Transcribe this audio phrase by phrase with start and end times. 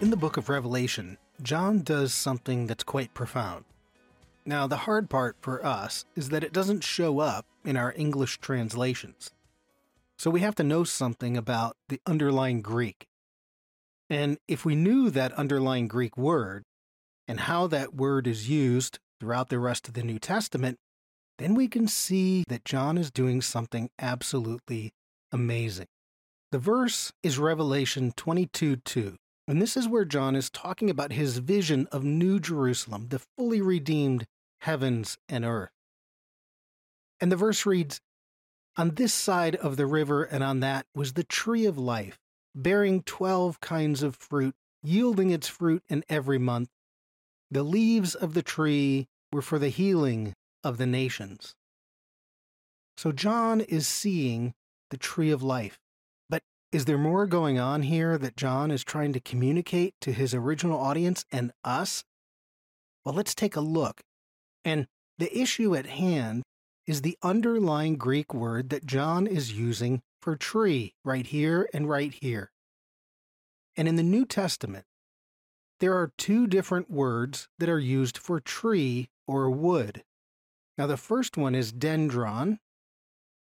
[0.00, 3.66] In the book of Revelation, John does something that's quite profound.
[4.46, 8.38] Now, the hard part for us is that it doesn't show up in our English
[8.38, 9.30] translations.
[10.18, 13.08] So we have to know something about the underlying Greek.
[14.08, 16.64] And if we knew that underlying Greek word
[17.28, 20.78] and how that word is used throughout the rest of the New Testament,
[21.36, 24.94] then we can see that John is doing something absolutely
[25.30, 25.88] amazing.
[26.52, 29.16] The verse is Revelation 22 2.
[29.50, 33.60] And this is where John is talking about his vision of New Jerusalem, the fully
[33.60, 34.28] redeemed
[34.60, 35.72] heavens and earth.
[37.18, 38.00] And the verse reads
[38.76, 42.16] On this side of the river and on that was the tree of life,
[42.54, 46.68] bearing twelve kinds of fruit, yielding its fruit in every month.
[47.50, 51.56] The leaves of the tree were for the healing of the nations.
[52.96, 54.54] So John is seeing
[54.90, 55.80] the tree of life.
[56.72, 60.78] Is there more going on here that John is trying to communicate to his original
[60.78, 62.04] audience and us?
[63.04, 64.02] Well, let's take a look.
[64.64, 64.86] And
[65.18, 66.44] the issue at hand
[66.86, 72.14] is the underlying Greek word that John is using for tree right here and right
[72.20, 72.52] here.
[73.76, 74.84] And in the New Testament,
[75.80, 80.04] there are two different words that are used for tree or wood.
[80.78, 82.58] Now, the first one is dendron,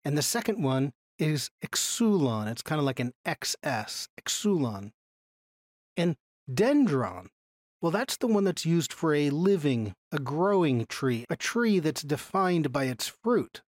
[0.03, 2.47] and the second one is xulon.
[2.49, 4.91] It's kind of like an XS, xulon.
[5.95, 6.15] And
[6.51, 7.27] dendron,
[7.81, 12.01] well, that's the one that's used for a living, a growing tree, a tree that's
[12.01, 13.61] defined by its fruit.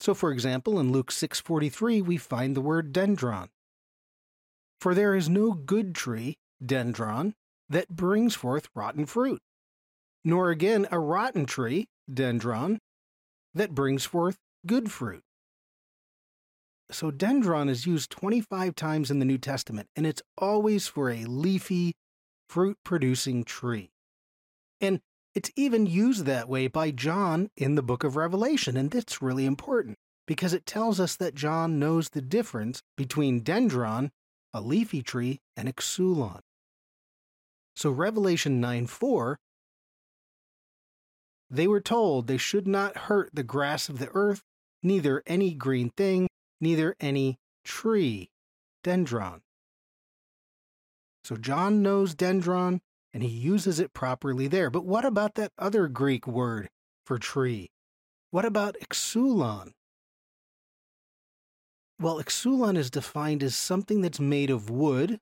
[0.00, 3.48] So, for example, in Luke 6:43, we find the word dendron.
[4.80, 7.34] For there is no good tree, dendron,
[7.68, 9.42] that brings forth rotten fruit,
[10.24, 12.78] nor again a rotten tree, dendron,
[13.54, 15.22] that brings forth good fruit.
[16.92, 21.24] So dendron is used 25 times in the New Testament, and it's always for a
[21.24, 21.94] leafy,
[22.48, 23.90] fruit producing tree.
[24.80, 25.00] And
[25.34, 29.46] it's even used that way by John in the book of Revelation, and that's really
[29.46, 29.96] important
[30.26, 34.10] because it tells us that John knows the difference between dendron,
[34.52, 36.40] a leafy tree, and xulon.
[37.76, 39.38] So Revelation 9 4,
[41.48, 44.42] they were told they should not hurt the grass of the earth,
[44.82, 46.28] neither any green thing,
[46.60, 48.30] neither any tree,
[48.84, 49.40] dendron.
[51.24, 52.80] So John knows dendron
[53.12, 54.70] and he uses it properly there.
[54.70, 56.70] But what about that other Greek word
[57.04, 57.70] for tree?
[58.30, 59.72] What about xulon?
[62.00, 65.18] Well, xulon is defined as something that's made of wood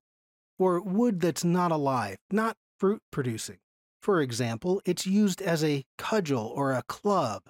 [0.58, 3.58] or wood that's not alive, not fruit producing.
[4.00, 7.42] For example, it's used as a cudgel or a club.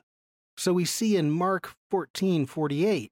[0.56, 3.10] So we see in Mark 14:48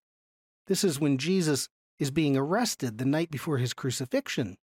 [0.67, 1.69] this is when Jesus
[1.99, 4.57] is being arrested the night before his crucifixion.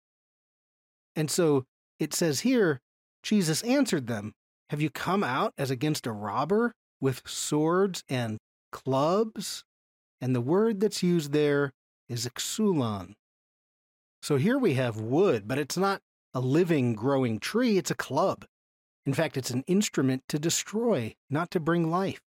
[1.15, 1.65] And so
[1.99, 2.81] it says here,
[3.22, 4.33] Jesus answered them,
[4.71, 8.38] Have you come out as against a robber with swords and
[8.72, 9.65] clubs?
[10.21, 11.72] And the word that's used there
[12.09, 13.15] is xulon.
[14.22, 16.00] So here we have wood, but it's not
[16.34, 18.44] a living, growing tree, it's a club.
[19.06, 22.21] In fact, it's an instrument to destroy, not to bring life.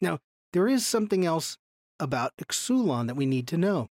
[0.00, 0.18] Now,
[0.52, 1.56] there is something else
[2.00, 3.88] about xulon that we need to know.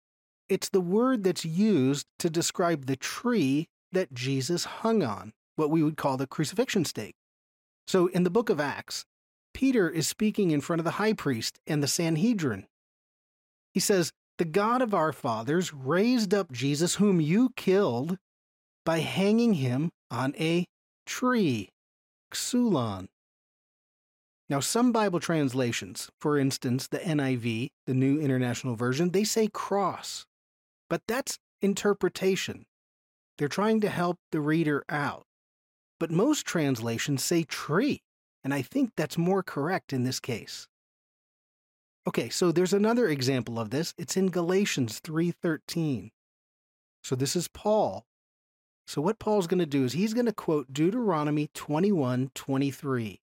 [0.48, 5.82] It's the word that's used to describe the tree that Jesus hung on, what we
[5.82, 7.14] would call the crucifixion stake.
[7.86, 9.04] So in the book of Acts,
[9.54, 12.66] Peter is speaking in front of the high priest and the Sanhedrin.
[13.72, 18.18] He says, The God of our fathers raised up Jesus, whom you killed,
[18.84, 20.66] by hanging him on a
[21.06, 21.68] tree,
[22.32, 23.08] Xulon.
[24.52, 30.26] Now, some Bible translations, for instance, the NIV, the New International Version, they say cross.
[30.90, 32.66] But that's interpretation.
[33.38, 35.24] They're trying to help the reader out.
[35.98, 38.02] But most translations say tree,
[38.44, 40.68] and I think that's more correct in this case.
[42.06, 43.94] Okay, so there's another example of this.
[43.96, 46.10] It's in Galatians 3:13.
[47.02, 48.04] So this is Paul.
[48.86, 53.21] So what Paul's going to do is he's going to quote Deuteronomy 21:23.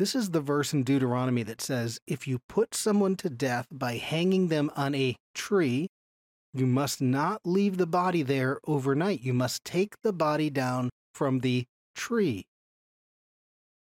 [0.00, 3.98] This is the verse in Deuteronomy that says, If you put someone to death by
[3.98, 5.88] hanging them on a tree,
[6.54, 9.20] you must not leave the body there overnight.
[9.20, 12.46] You must take the body down from the tree.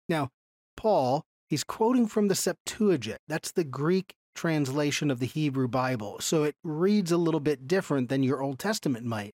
[0.08, 0.30] Now,
[0.74, 3.18] Paul, he's quoting from the Septuagint.
[3.28, 6.16] That's the Greek translation of the Hebrew Bible.
[6.20, 9.32] So it reads a little bit different than your Old Testament might.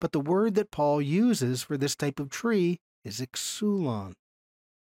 [0.00, 4.14] But the word that Paul uses for this type of tree is xulon.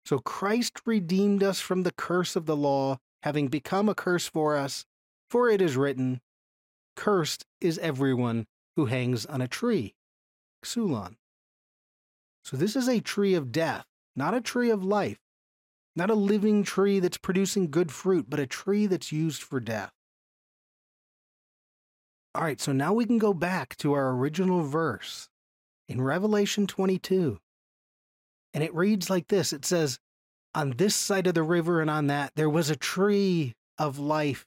[0.07, 4.57] So Christ redeemed us from the curse of the law, having become a curse for
[4.57, 4.85] us.
[5.31, 6.21] For it is written,
[6.95, 8.47] Cursed is everyone
[8.77, 9.95] who hangs on a tree.
[10.63, 11.17] Xulon.
[12.45, 15.19] So this is a tree of death, not a tree of life,
[15.97, 19.93] not a living tree that's producing good fruit, but a tree that's used for death.
[22.35, 25.29] All right, so now we can go back to our original verse
[25.89, 27.39] in Revelation 22.
[28.55, 29.99] And it reads like this it says,
[30.55, 34.47] On this side of the river and on that, there was a tree of life,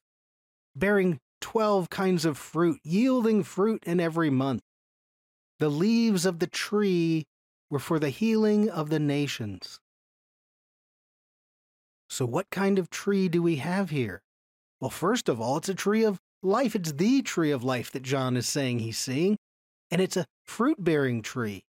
[0.75, 4.61] bearing 12 kinds of fruit, yielding fruit in every month.
[5.59, 7.25] The leaves of the tree
[7.69, 9.79] were for the healing of the nations.
[12.09, 14.21] So, what kind of tree do we have here?
[14.79, 16.75] Well, first of all, it's a tree of life.
[16.75, 19.37] It's the tree of life that John is saying he's seeing,
[19.91, 21.63] and it's a fruit bearing tree.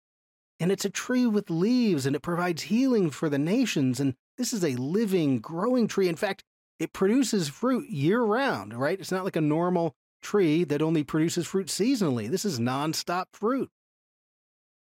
[0.60, 4.00] And it's a tree with leaves, and it provides healing for the nations.
[4.00, 6.08] And this is a living, growing tree.
[6.08, 6.44] In fact,
[6.80, 9.00] it produces fruit year round, right?
[9.00, 12.30] It's not like a normal tree that only produces fruit seasonally.
[12.30, 13.70] This is nonstop fruit.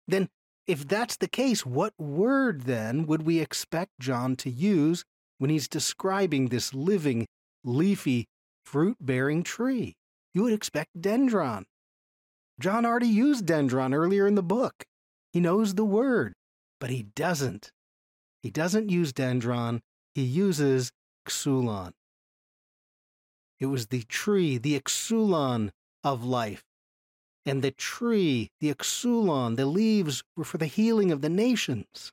[0.07, 0.29] Then,
[0.67, 5.03] if that's the case, what word then would we expect John to use
[5.37, 7.27] when he's describing this living,
[7.63, 8.27] leafy,
[8.65, 9.95] fruit bearing tree?
[10.33, 11.63] You would expect dendron.
[12.59, 14.85] John already used dendron earlier in the book.
[15.31, 16.33] He knows the word,
[16.79, 17.71] but he doesn't.
[18.41, 19.81] He doesn't use dendron,
[20.15, 20.91] he uses
[21.27, 21.91] xulon.
[23.59, 25.71] It was the tree, the xulon
[26.03, 26.63] of life.
[27.45, 32.11] And the tree, the xulon, the leaves were for the healing of the nations.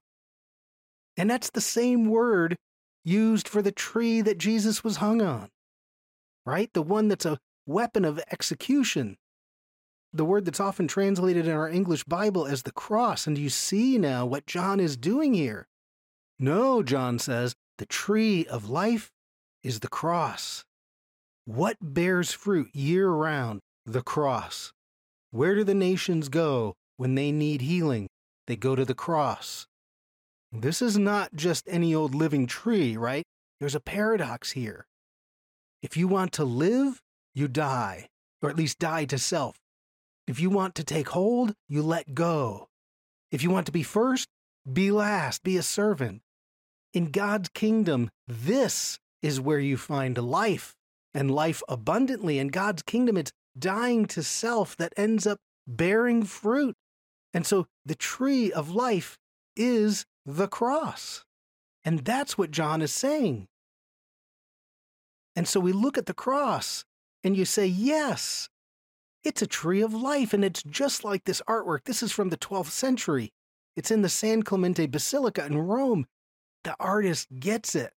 [1.16, 2.56] And that's the same word
[3.04, 5.48] used for the tree that Jesus was hung on,
[6.44, 6.72] right?
[6.72, 9.16] The one that's a weapon of execution.
[10.16, 13.26] The word that's often translated in our English Bible as the cross.
[13.26, 15.68] And you see now what John is doing here.
[16.38, 19.10] No, John says, the tree of life
[19.62, 20.64] is the cross.
[21.44, 23.60] What bears fruit year round?
[23.84, 24.72] The cross.
[25.32, 28.08] Where do the nations go when they need healing?
[28.46, 29.66] They go to the cross.
[30.50, 33.24] This is not just any old living tree, right?
[33.60, 34.86] There's a paradox here.
[35.82, 37.02] If you want to live,
[37.34, 38.08] you die,
[38.40, 39.56] or at least die to self.
[40.26, 42.68] If you want to take hold, you let go.
[43.30, 44.28] If you want to be first,
[44.70, 46.22] be last, be a servant.
[46.92, 50.74] In God's kingdom, this is where you find life
[51.14, 52.38] and life abundantly.
[52.38, 56.76] In God's kingdom, it's dying to self that ends up bearing fruit.
[57.32, 59.18] And so the tree of life
[59.56, 61.24] is the cross.
[61.84, 63.46] And that's what John is saying.
[65.36, 66.84] And so we look at the cross
[67.22, 68.48] and you say, yes,
[69.26, 70.32] it's a tree of life.
[70.32, 71.80] And it's just like this artwork.
[71.84, 73.32] This is from the 12th century.
[73.74, 76.06] It's in the San Clemente Basilica in Rome.
[76.62, 77.92] The artist gets it.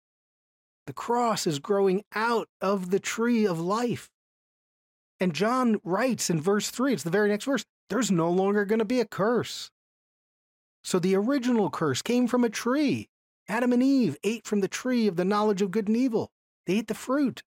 [0.87, 4.09] The cross is growing out of the tree of life.
[5.19, 8.79] And John writes in verse 3, it's the very next verse, there's no longer going
[8.79, 9.69] to be a curse.
[10.83, 13.07] So the original curse came from a tree.
[13.47, 16.31] Adam and Eve ate from the tree of the knowledge of good and evil.
[16.65, 17.43] They ate the fruit.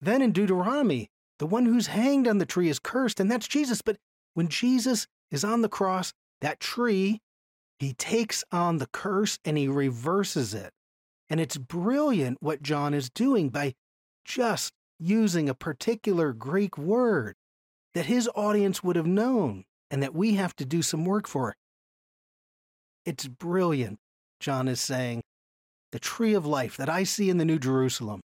[0.00, 3.80] Then in Deuteronomy, the one who's hanged on the tree is cursed, and that's Jesus.
[3.80, 3.96] But
[4.34, 7.22] when Jesus is on the cross, that tree,
[7.78, 10.70] he takes on the curse and he reverses it.
[11.30, 13.72] And it's brilliant what John is doing by
[14.22, 17.36] just using a particular Greek word
[17.94, 21.56] that his audience would have known and that we have to do some work for.
[23.06, 23.98] It's brilliant,
[24.40, 25.22] John is saying.
[25.92, 28.20] The tree of life that I see in the New Jerusalem,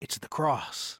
[0.00, 0.97] it's the cross.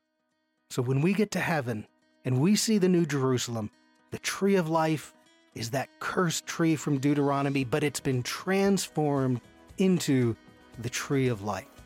[0.71, 1.87] So when we get to heaven
[2.25, 3.71] and we see the New Jerusalem,
[4.11, 5.15] the tree of life
[5.55, 9.41] is that cursed tree from Deuteronomy, but it's been transformed
[9.79, 10.37] into
[10.79, 11.78] the tree of life.